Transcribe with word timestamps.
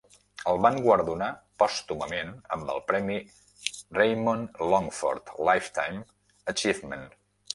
El 0.51 0.59
van 0.65 0.77
guardonar 0.85 1.27
pòstumament 1.63 2.31
amb 2.55 2.71
el 2.75 2.81
premi 2.87 3.19
Raymond 3.99 4.57
Longford 4.73 5.31
Lifetime 5.51 6.03
Achievement. 6.57 7.09